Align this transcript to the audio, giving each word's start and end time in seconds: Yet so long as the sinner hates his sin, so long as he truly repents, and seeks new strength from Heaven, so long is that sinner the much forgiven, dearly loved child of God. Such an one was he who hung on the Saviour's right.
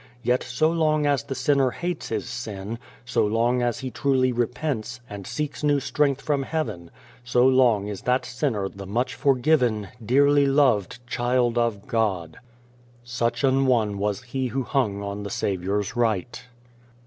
Yet 0.23 0.41
so 0.41 0.71
long 0.71 1.05
as 1.05 1.21
the 1.21 1.35
sinner 1.35 1.69
hates 1.69 2.09
his 2.09 2.27
sin, 2.27 2.79
so 3.05 3.23
long 3.23 3.61
as 3.61 3.81
he 3.81 3.91
truly 3.91 4.31
repents, 4.31 4.99
and 5.07 5.27
seeks 5.27 5.63
new 5.63 5.79
strength 5.79 6.21
from 6.21 6.41
Heaven, 6.41 6.89
so 7.23 7.47
long 7.47 7.85
is 7.87 8.01
that 8.01 8.25
sinner 8.25 8.67
the 8.67 8.87
much 8.87 9.13
forgiven, 9.13 9.89
dearly 10.03 10.47
loved 10.47 11.05
child 11.05 11.55
of 11.59 11.85
God. 11.85 12.39
Such 13.03 13.43
an 13.43 13.67
one 13.67 13.99
was 13.99 14.23
he 14.23 14.47
who 14.47 14.63
hung 14.63 15.03
on 15.03 15.21
the 15.21 15.29
Saviour's 15.29 15.95
right. 15.95 16.45